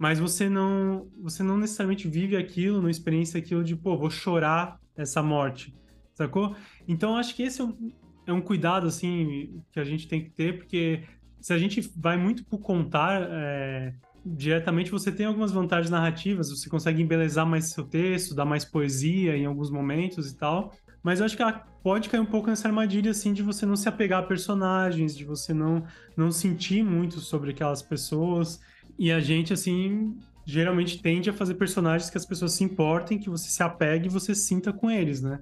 [0.00, 4.80] Mas você não, você não necessariamente vive aquilo, não experiência aquilo de, pô, vou chorar
[4.96, 5.74] essa morte,
[6.14, 6.56] sacou?
[6.88, 7.92] Então acho que esse é um,
[8.26, 11.02] é um cuidado, assim, que a gente tem que ter, porque
[11.38, 13.92] se a gente vai muito por contar é,
[14.24, 19.36] diretamente, você tem algumas vantagens narrativas, você consegue embelezar mais seu texto, dar mais poesia
[19.36, 20.72] em alguns momentos e tal.
[21.02, 23.76] Mas eu acho que ela pode cair um pouco nessa armadilha, assim, de você não
[23.76, 25.84] se apegar a personagens, de você não,
[26.16, 28.60] não sentir muito sobre aquelas pessoas.
[29.00, 33.30] E a gente, assim, geralmente tende a fazer personagens que as pessoas se importem, que
[33.30, 35.40] você se apegue e você sinta com eles, né?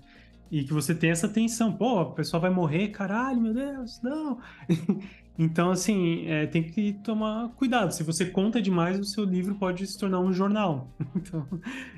[0.49, 1.73] E que você tenha essa tensão.
[1.73, 4.38] Pô, a pessoa vai morrer, caralho, meu Deus, não.
[5.38, 7.92] Então, assim, é, tem que tomar cuidado.
[7.92, 10.88] Se você conta demais, o seu livro pode se tornar um jornal.
[11.14, 11.46] Então,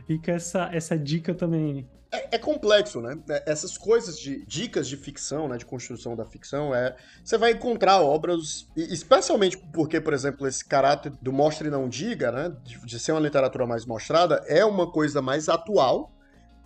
[0.07, 1.87] fica essa, essa dica também.
[2.13, 3.17] É, é, complexo, né?
[3.29, 7.53] É, essas coisas de dicas de ficção, né, de construção da ficção, é você vai
[7.53, 12.79] encontrar obras, especialmente porque, por exemplo, esse caráter do mostre e não diga, né, de,
[12.85, 16.13] de ser uma literatura mais mostrada, é uma coisa mais atual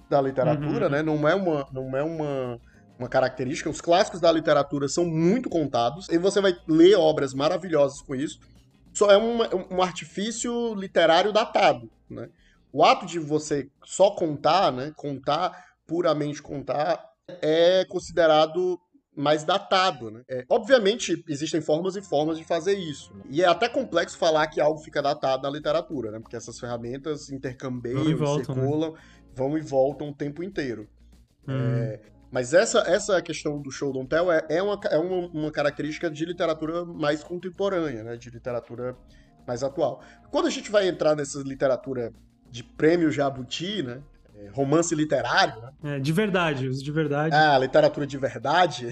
[0.08, 0.92] da literatura, uhum.
[0.92, 1.02] né?
[1.02, 2.60] Não é uma, não é uma
[2.98, 3.70] uma característica.
[3.70, 8.38] Os clássicos da literatura são muito contados, e você vai ler obras maravilhosas com isso.
[8.92, 9.38] Só é um,
[9.70, 12.28] um artifício literário datado, né?
[12.72, 17.00] O ato de você só contar, né, contar, puramente contar,
[17.40, 18.80] é considerado
[19.16, 20.22] mais datado, né?
[20.28, 23.14] É, obviamente, existem formas e formas de fazer isso.
[23.14, 23.24] Né?
[23.30, 26.18] E é até complexo falar que algo fica datado na literatura, né?
[26.18, 28.98] Porque essas ferramentas intercambiam, voltam, circulam, né?
[29.33, 30.88] vão e voltam o tempo inteiro.
[31.46, 31.52] Hum.
[31.52, 32.00] É,
[32.35, 36.11] mas essa, essa questão do show don't tell é, é, uma, é uma, uma característica
[36.11, 38.16] de literatura mais contemporânea, né?
[38.16, 38.97] De literatura
[39.47, 40.03] mais atual.
[40.33, 42.12] Quando a gente vai entrar nessa literatura
[42.51, 44.03] de prêmio Jabuti, né?
[44.52, 45.96] Romance literário, né?
[45.96, 47.35] É, de verdade, os de verdade.
[47.35, 48.88] Ah, literatura de verdade.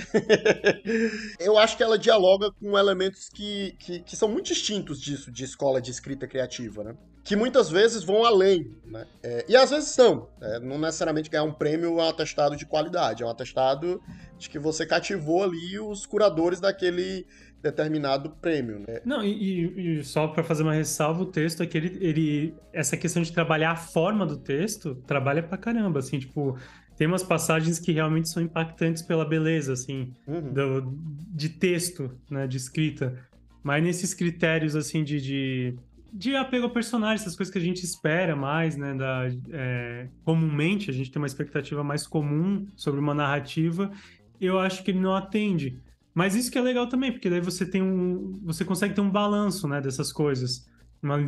[1.39, 5.45] eu acho que ela dialoga com elementos que, que, que, são muito distintos disso, de
[5.45, 6.95] escola de escrita criativa, né?
[7.25, 9.07] que muitas vezes vão além, né?
[9.23, 10.29] É, e às vezes são.
[10.41, 14.03] É, não necessariamente ganhar um prêmio é um atestado de qualidade, é um atestado
[14.37, 17.25] de que você cativou ali os curadores daquele
[17.63, 18.81] determinado prêmio.
[18.81, 19.01] Né?
[19.05, 22.97] Não, e, e só para fazer uma ressalva, o texto é que ele, ele, essa
[22.97, 26.59] questão de trabalhar a forma do texto, trabalha pra caramba, assim, tipo,
[26.97, 30.53] tem umas passagens que realmente são impactantes pela beleza, assim, uhum.
[30.53, 30.99] do,
[31.35, 33.17] de texto, né, de escrita.
[33.63, 35.79] Mas nesses critérios, assim, de, de
[36.15, 38.93] de apego ao personagem, essas coisas que a gente espera mais, né?
[38.93, 43.91] Da, é, comumente, a gente tem uma expectativa mais comum sobre uma narrativa,
[44.39, 45.81] eu acho que ele não atende.
[46.15, 48.41] Mas isso que é legal também, porque daí você tem um.
[48.45, 50.67] Você consegue ter um balanço né, dessas coisas,
[51.03, 51.19] uma,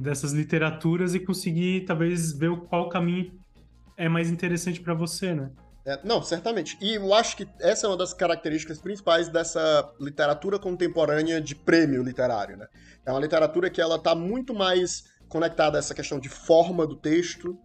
[0.00, 3.32] dessas literaturas e conseguir talvez ver qual caminho
[3.96, 5.50] é mais interessante para você, né?
[5.84, 6.78] É, não, certamente.
[6.80, 12.02] E eu acho que essa é uma das características principais dessa literatura contemporânea de prêmio
[12.02, 12.66] literário, né?
[13.04, 16.94] É uma literatura que ela está muito mais conectada a essa questão de forma do
[16.94, 17.58] texto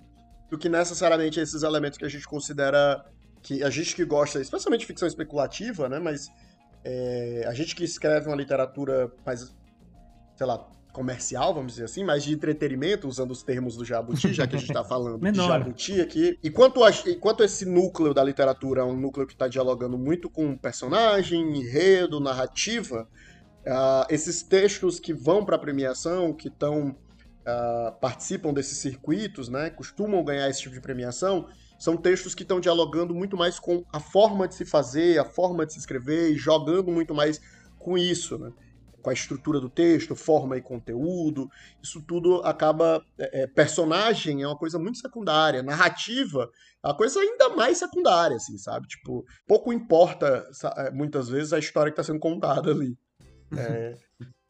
[0.49, 3.05] do que necessariamente esses elementos que a gente considera
[3.43, 5.99] que a gente que gosta, especialmente ficção especulativa, né?
[5.99, 6.27] Mas
[6.89, 9.53] é, a gente que escreve uma literatura mais,
[10.37, 14.47] sei lá, comercial, vamos dizer assim, mas de entretenimento, usando os termos do Jabuti, já
[14.47, 16.39] que a gente está falando de Jabuti aqui.
[16.41, 21.57] Enquanto, enquanto esse núcleo da literatura é um núcleo que está dialogando muito com personagem,
[21.57, 23.05] enredo, narrativa,
[23.65, 29.69] uh, esses textos que vão para a premiação, que estão uh, participam desses circuitos, né,
[29.71, 33.99] costumam ganhar esse tipo de premiação, são textos que estão dialogando muito mais com a
[33.99, 37.39] forma de se fazer, a forma de se escrever, e jogando muito mais
[37.77, 38.51] com isso, né?
[39.07, 41.49] com a estrutura do texto, forma e conteúdo.
[41.81, 43.01] Isso tudo acaba.
[43.17, 45.63] É, é personagem é uma coisa muito secundária.
[45.63, 46.49] Narrativa
[46.83, 48.85] é uma coisa ainda mais secundária, assim, sabe?
[48.87, 52.97] Tipo, pouco importa é, muitas vezes a história que está sendo contada ali.
[53.57, 53.95] É,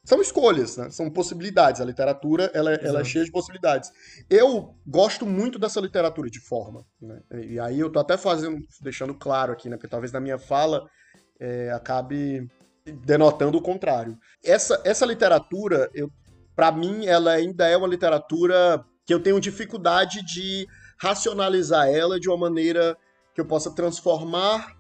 [0.08, 0.90] são escolhas, né?
[0.90, 1.82] São possibilidades.
[1.82, 3.92] A literatura, ela, é, ela é cheia de possibilidades.
[4.30, 7.22] Eu gosto muito dessa literatura de forma, né?
[7.44, 9.76] E aí eu tô até fazendo, deixando claro aqui, né?
[9.76, 10.90] Porque talvez na minha fala
[11.38, 12.50] é, acabe
[12.86, 14.18] denotando o contrário.
[14.42, 16.10] Essa, essa literatura, eu,
[16.56, 20.66] para mim, ela ainda é uma literatura que eu tenho dificuldade de
[20.98, 22.96] racionalizar ela de uma maneira
[23.36, 24.74] que eu possa transformar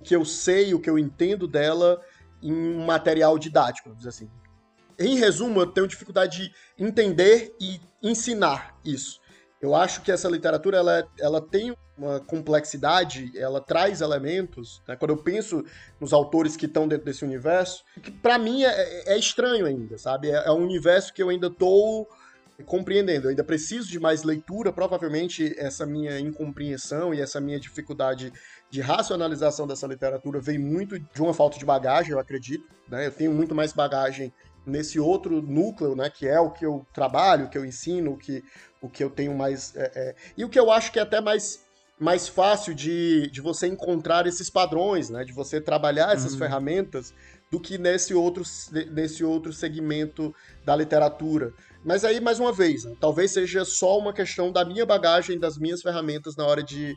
[0.00, 2.00] o que eu sei, o que eu entendo dela
[2.42, 4.40] em um material didático, vamos dizer assim.
[5.00, 9.18] Em resumo, eu tenho dificuldade de entender e ensinar isso.
[9.58, 14.82] Eu acho que essa literatura ela, ela tem uma complexidade, ela traz elementos.
[14.86, 14.96] Né?
[14.96, 15.64] Quando eu penso
[15.98, 20.30] nos autores que estão dentro desse universo, que para mim é, é, estranho ainda, sabe?
[20.30, 22.06] É, é, um universo que eu ainda estou
[22.66, 23.26] compreendendo.
[23.26, 24.70] Eu ainda preciso de mais leitura.
[24.70, 28.32] Provavelmente essa minha incompreensão e essa minha dificuldade
[28.70, 32.68] de racionalização dessa literatura vem muito de uma falta de bagagem, eu acredito.
[32.88, 33.06] Né?
[33.06, 34.32] Eu tenho muito mais bagagem
[34.66, 38.16] nesse outro núcleo, né, que é o que eu trabalho, o que eu ensino, o
[38.16, 38.42] que,
[38.80, 39.74] o que eu tenho mais.
[39.76, 41.64] É, é, e o que eu acho que é até mais,
[41.98, 46.38] mais fácil de, de você encontrar esses padrões, né, de você trabalhar essas uhum.
[46.38, 47.14] ferramentas,
[47.50, 48.44] do que nesse outro,
[48.92, 50.32] nesse outro segmento
[50.64, 51.52] da literatura.
[51.84, 55.58] Mas aí, mais uma vez, né, talvez seja só uma questão da minha bagagem, das
[55.58, 56.94] minhas ferramentas na hora de,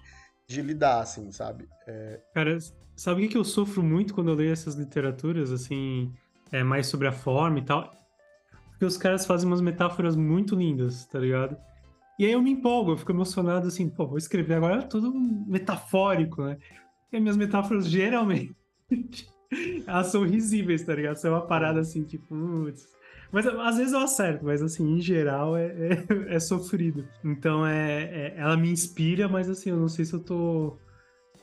[0.47, 1.67] de lidar, assim, sabe?
[1.87, 2.19] É...
[2.35, 2.57] Cara,
[2.95, 6.13] sabe o que eu sofro muito quando eu leio essas literaturas, assim
[6.53, 7.91] é, mais sobre a forma e tal.
[8.69, 11.57] Porque os caras fazem umas metáforas muito lindas, tá ligado?
[12.19, 16.43] E aí eu me empolgo, eu fico emocionado assim, pô, vou escrever agora tudo metafórico,
[16.43, 16.57] né?
[17.11, 18.55] E as minhas metáforas geralmente
[19.87, 21.15] elas são risíveis, tá ligado?
[21.15, 22.87] São uma parada assim, tipo, putz.
[23.31, 27.03] Mas às vezes eu acerto, mas assim, em geral é, é, é sofrido.
[27.25, 30.77] Então é, é, ela me inspira, mas assim, eu não sei se eu tô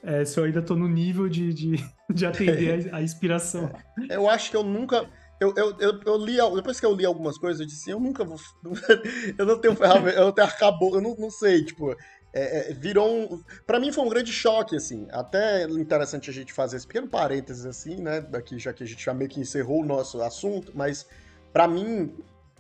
[0.03, 3.71] é, se eu ainda tô no nível de, de, de atender a, a, inspiração.
[4.09, 5.09] Eu acho que eu nunca.
[5.41, 8.25] Eu, eu, eu, eu, li, depois que eu li algumas coisas, eu disse, eu nunca
[8.25, 8.39] vou.
[9.39, 11.97] eu não tenho ferramenta, eu tenho arcabouço, eu não, não sei, tipo.
[12.33, 13.43] É, é, virou um.
[13.67, 15.09] Pra mim foi um grande choque, assim.
[15.11, 18.21] Até interessante a gente fazer esse pequeno parênteses, assim, né?
[18.21, 21.07] Daqui, já que a gente já meio que encerrou o nosso assunto, mas
[21.53, 22.15] para mim,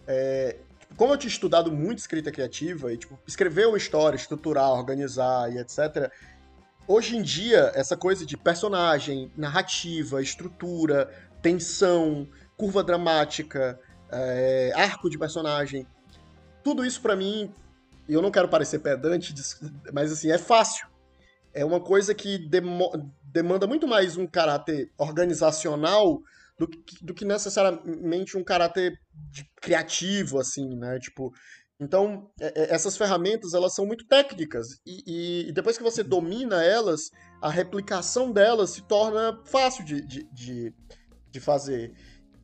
[0.06, 4.70] é, tipo, como eu tinha estudado muito escrita criativa e, tipo, escrever uma história, estruturar,
[4.72, 6.10] organizar e etc.,
[6.86, 11.10] hoje em dia, essa coisa de personagem, narrativa, estrutura,
[11.42, 13.78] tensão, curva dramática,
[14.10, 15.86] é, arco de personagem,
[16.62, 17.52] tudo isso para mim,
[18.08, 19.34] eu não quero parecer pedante,
[19.92, 20.88] mas assim, é fácil.
[21.52, 22.90] É uma coisa que demo,
[23.24, 26.20] demanda muito mais um caráter organizacional
[26.58, 28.92] do que, do que necessariamente um caráter
[29.60, 30.98] criativo, assim, né?
[30.98, 31.32] Tipo,
[31.80, 36.62] então, é, é, essas ferramentas, elas são muito técnicas, e, e, depois que você domina
[36.62, 40.74] elas, a replicação delas se torna fácil de, de, de,
[41.30, 41.94] de fazer.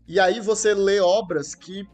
[0.09, 1.87] E aí você lê obras que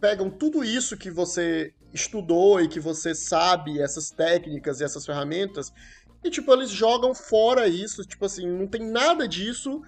[0.00, 5.72] pegam tudo isso que você estudou e que você sabe, essas técnicas e essas ferramentas,
[6.24, 9.80] e, tipo, eles jogam fora isso, tipo assim, não tem nada disso,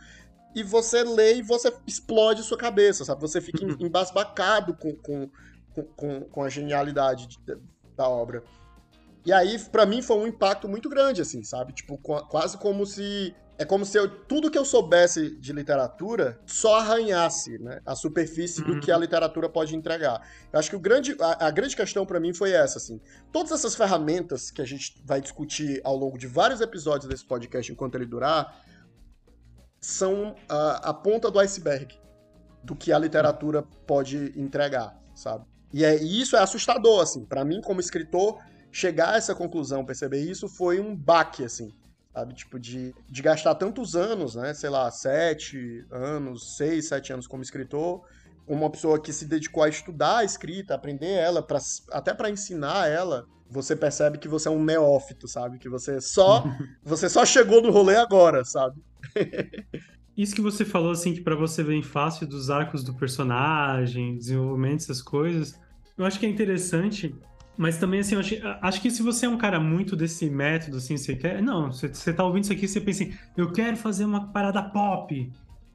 [0.54, 3.20] e você lê e você explode sua cabeça, sabe?
[3.20, 5.28] Você fica embasbacado com, com
[5.96, 7.38] com, com a genialidade de,
[7.96, 8.42] da obra.
[9.24, 11.72] E aí, para mim, foi um impacto muito grande, assim, sabe?
[11.72, 13.34] Tipo, quase como se.
[13.58, 18.62] É como se eu, tudo que eu soubesse de literatura só arranhasse né, a superfície
[18.62, 18.68] uhum.
[18.68, 19.02] do que a uhum.
[19.02, 20.26] literatura pode entregar.
[20.50, 22.98] Eu acho que o grande, a, a grande questão para mim foi essa, assim.
[23.30, 27.70] Todas essas ferramentas que a gente vai discutir ao longo de vários episódios desse podcast
[27.70, 28.64] enquanto ele durar,
[29.78, 31.98] são a, a ponta do iceberg
[32.64, 35.44] do que a literatura pode entregar, sabe?
[35.72, 37.24] E, é, e isso é assustador, assim.
[37.24, 38.38] para mim, como escritor,
[38.72, 41.72] chegar a essa conclusão, perceber isso, foi um baque, assim.
[42.12, 42.34] Sabe?
[42.34, 44.52] Tipo, de, de gastar tantos anos, né?
[44.52, 48.02] Sei lá, sete anos, seis, sete anos como escritor,
[48.46, 51.58] uma pessoa que se dedicou a estudar a escrita, aprender ela, pra,
[51.92, 55.58] até para ensinar ela, você percebe que você é um neófito, sabe?
[55.58, 56.44] Que você só
[56.82, 58.82] você só chegou no rolê agora, sabe?
[60.16, 64.80] Isso que você falou, assim, que para você vem fácil dos arcos do personagem, desenvolvimento,
[64.80, 65.58] essas coisas,
[65.96, 67.14] eu acho que é interessante,
[67.56, 70.96] mas também, assim, acho, acho que se você é um cara muito desse método, assim,
[70.96, 71.42] você quer.
[71.42, 74.32] Não, você, você tá ouvindo isso aqui e você pensa assim, eu quero fazer uma
[74.32, 75.30] parada pop.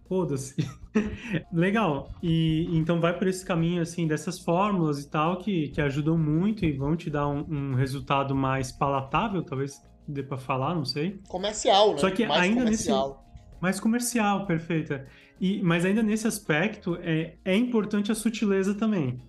[0.08, 0.56] Foda-se.
[1.52, 2.10] Legal.
[2.22, 6.64] E então vai por esse caminho assim dessas fórmulas e tal que, que ajudam muito
[6.64, 11.20] e vão te dar um, um resultado mais palatável, talvez dê para falar, não sei.
[11.28, 11.98] Comercial, né?
[11.98, 13.10] Só que mais ainda comercial.
[13.10, 13.25] nesse
[13.66, 15.06] mais comercial, perfeita.
[15.42, 19.20] E mas ainda nesse aspecto é, é importante a sutileza também.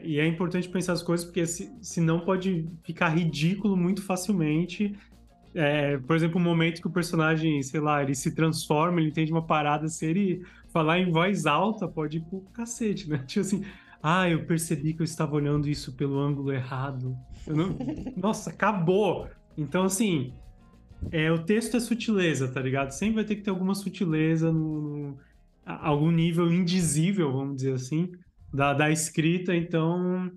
[0.00, 4.96] E é importante pensar as coisas porque se, senão pode ficar ridículo muito facilmente
[5.54, 9.30] é, por exemplo, o momento que o personagem, sei lá, ele se transforma, ele entende
[9.30, 13.18] uma parada, se ele falar em voz alta, pode ir pro cacete, né?
[13.26, 13.64] Tipo assim,
[14.02, 17.16] ah, eu percebi que eu estava olhando isso pelo ângulo errado.
[17.46, 17.76] Não...
[18.16, 19.28] Nossa, acabou!
[19.56, 20.32] Então, assim,
[21.10, 22.90] é, o texto é sutileza, tá ligado?
[22.90, 25.18] Sempre vai ter que ter alguma sutileza, no, no
[25.64, 28.12] algum nível indizível, vamos dizer assim,
[28.52, 29.54] da, da escrita.
[29.54, 30.30] Então,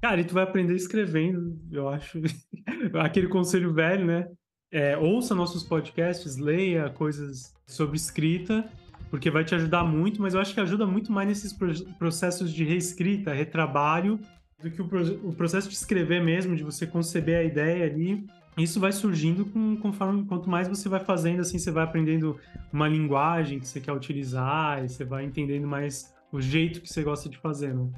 [0.00, 2.20] cara, e tu vai aprender escrevendo, eu acho.
[2.94, 4.26] Aquele conselho velho, né?
[4.70, 8.68] é, ouça nossos podcasts, leia coisas sobre escrita,
[9.10, 11.52] porque vai te ajudar muito, mas eu acho que ajuda muito mais nesses
[11.98, 14.20] processos de reescrita, retrabalho,
[14.62, 14.86] do que o,
[15.28, 18.24] o processo de escrever mesmo, de você conceber a ideia ali.
[18.58, 22.38] Isso vai surgindo com, conforme quanto mais você vai fazendo, assim, você vai aprendendo
[22.72, 27.02] uma linguagem que você quer utilizar, e você vai entendendo mais o jeito que você
[27.02, 27.88] gosta de fazer, né?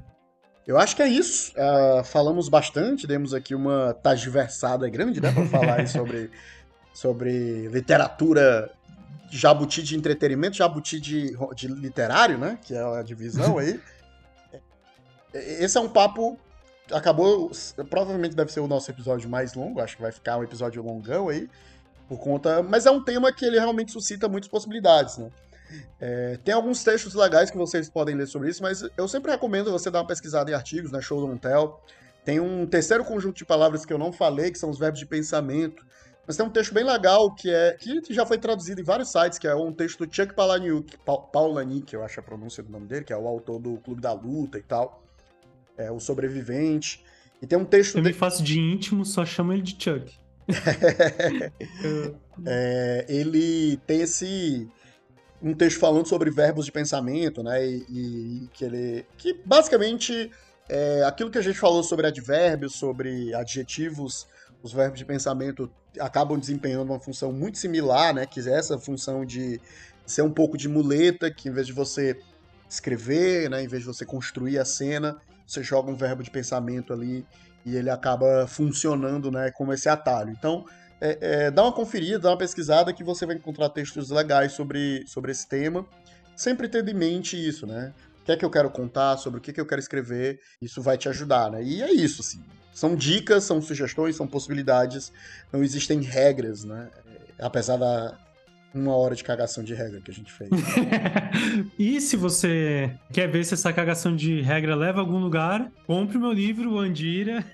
[0.67, 1.53] Eu acho que é isso.
[1.53, 6.31] Uh, falamos bastante, demos aqui uma tagiversada grande, né, para falar sobre
[6.95, 8.71] sobre literatura
[9.31, 12.59] jabuti de entretenimento, jabuti de, de literário, né?
[12.63, 13.81] Que é a divisão aí.
[15.33, 16.39] Esse é um papo.
[16.91, 17.51] Acabou.
[17.89, 19.81] Provavelmente deve ser o nosso episódio mais longo.
[19.81, 21.49] Acho que vai ficar um episódio longão aí.
[22.09, 22.63] Por conta.
[22.63, 25.31] Mas é um tema que ele realmente suscita muitas possibilidades, né?
[26.01, 29.71] É, tem alguns textos legais que vocês podem ler sobre isso, mas eu sempre recomendo
[29.71, 31.01] você dar uma pesquisada em artigos, né?
[31.01, 31.81] Show Don't Tell.
[32.25, 35.07] Tem um terceiro conjunto de palavras que eu não falei, que são os verbos de
[35.07, 35.85] pensamento,
[36.27, 39.39] mas tem um texto bem legal que é que já foi traduzido em vários sites,
[39.39, 40.97] que é um texto do Chuck Palahniuk,
[41.33, 44.13] Palahniuk, eu acho a pronúncia do nome dele, que é o autor do Clube da
[44.13, 45.02] Luta e tal.
[45.77, 47.05] É o sobrevivente.
[47.41, 47.97] E tem um texto.
[47.97, 48.09] Eu de...
[48.09, 50.13] me faço de íntimo, só chamo ele de Chuck.
[52.47, 54.69] é, ele tem esse
[55.41, 57.67] um texto falando sobre verbos de pensamento, né?
[57.67, 60.31] E, e que ele que basicamente
[60.69, 64.27] é aquilo que a gente falou sobre advérbios, sobre adjetivos
[64.63, 68.27] os verbos de pensamento acabam desempenhando uma função muito similar, né?
[68.27, 69.61] Que é essa função de
[70.07, 72.19] ser um pouco de muleta, que em vez de você
[72.69, 76.93] escrever, né, em vez de você construir a cena, você joga um verbo de pensamento
[76.93, 77.27] ali
[77.65, 80.31] e ele acaba funcionando, né, como esse atalho.
[80.31, 80.65] Então,
[81.01, 85.05] é, é, dá uma conferida, dá uma pesquisada que você vai encontrar textos legais sobre,
[85.07, 85.87] sobre esse tema,
[86.37, 87.93] sempre tendo em mente isso, né?
[88.21, 90.39] O que é que eu quero contar, sobre o que é que eu quero escrever,
[90.61, 91.63] isso vai te ajudar, né?
[91.63, 92.41] E é isso, assim.
[92.73, 95.13] São dicas, são sugestões, são possibilidades.
[95.53, 96.89] Não existem regras, né?
[97.39, 98.17] Apesar da
[98.75, 100.51] uma hora de cagação de regra que a gente fez.
[101.79, 106.17] e se você quer ver se essa cagação de regra leva a algum lugar, compre
[106.17, 107.45] o meu livro, Andira.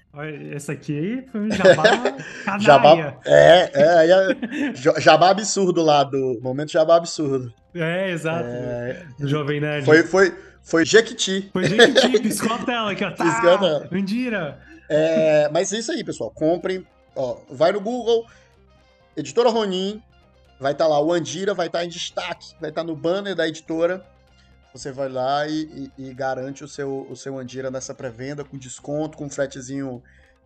[0.52, 2.16] Essa aqui foi um jabá
[2.58, 7.52] jabá, é, é, é, jabá absurdo lá do momento jabá absurdo.
[7.74, 8.48] É, exato.
[8.48, 9.84] É, do Jovem Nerd.
[9.84, 11.48] Foi, foi, foi Jequiti.
[11.52, 13.10] Foi Jequiti, piscou a tela aqui, ó.
[13.10, 13.88] Tá, piscou a tela.
[13.92, 14.58] Andira.
[14.88, 16.30] É, mas é isso aí, pessoal.
[16.30, 16.84] Comprem.
[17.14, 18.26] Ó, vai no Google,
[19.16, 20.00] Editora Ronin,
[20.58, 22.96] vai estar tá lá o Andira, vai estar tá em destaque, vai estar tá no
[22.96, 24.04] banner da editora.
[24.72, 28.58] Você vai lá e, e, e garante o seu, o seu Andira nessa pré-venda com
[28.58, 30.02] desconto, com um fretezinho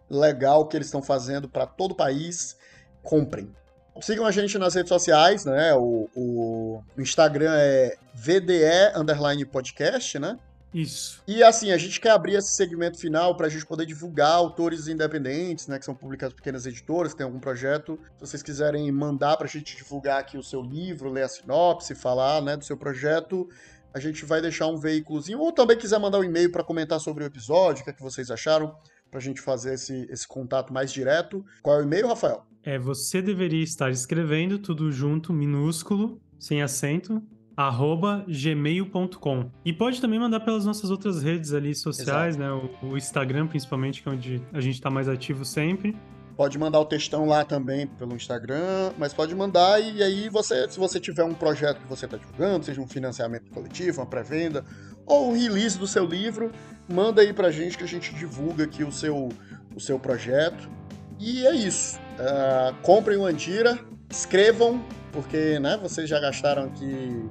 [0.08, 2.56] legal que eles estão fazendo para todo o país.
[3.02, 3.54] Comprem.
[4.00, 5.74] Sigam a gente nas redes sociais, né?
[5.74, 10.38] O, o Instagram é VDE Podcast, né?
[10.72, 11.22] Isso.
[11.26, 14.88] E assim, a gente quer abrir esse segmento final para a gente poder divulgar autores
[14.88, 17.98] independentes, né, que são publicados pequenas editoras, que tem algum projeto.
[18.14, 21.94] Se vocês quiserem mandar para a gente divulgar aqui o seu livro, ler a sinopse,
[21.94, 23.48] falar, né, do seu projeto,
[23.92, 25.38] a gente vai deixar um veículozinho.
[25.38, 28.02] Ou também quiser mandar um e-mail para comentar sobre o episódio, o que, é que
[28.02, 28.74] vocês acharam,
[29.10, 31.44] para a gente fazer esse, esse contato mais direto.
[31.62, 32.46] Qual é o e-mail, Rafael?
[32.62, 37.22] É, você deveria estar escrevendo tudo junto, minúsculo, sem acento,
[37.56, 39.50] arroba gmail.com.
[39.64, 42.38] E pode também mandar pelas nossas outras redes ali sociais, Exato.
[42.38, 42.70] né?
[42.82, 45.96] O, o, Instagram, principalmente, que é onde a gente está mais ativo sempre.
[46.36, 50.78] Pode mandar o textão lá também pelo Instagram, mas pode mandar e aí você, se
[50.78, 54.64] você tiver um projeto que você está divulgando, seja um financiamento coletivo, uma pré-venda
[55.06, 56.50] ou um release do seu livro,
[56.88, 59.28] manda aí pra gente que a gente divulga aqui o seu,
[59.74, 60.70] o seu projeto.
[61.18, 61.98] E é isso.
[62.18, 63.78] Uh, comprem o Andira,
[64.12, 67.26] escrevam, porque né, vocês já gastaram aqui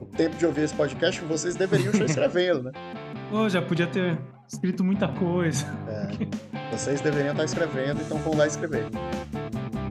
[0.00, 2.72] o tempo de ouvir esse podcast, vocês deveriam estar escrevendo, né?
[3.30, 5.64] Pô, já podia ter escrito muita coisa.
[5.88, 8.86] É, vocês deveriam estar escrevendo, então vão lá escrever.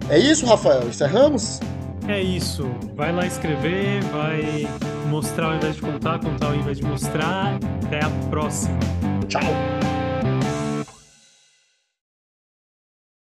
[0.09, 0.87] É isso, Rafael?
[0.87, 1.59] Encerramos?
[2.07, 2.69] É isso.
[2.95, 4.67] Vai lá escrever, vai
[5.07, 7.57] mostrar ao invés de contar, contar ao invés de mostrar.
[7.85, 8.77] Até a próxima.
[9.27, 9.82] Tchau!